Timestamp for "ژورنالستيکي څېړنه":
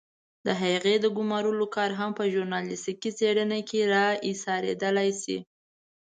2.31-3.59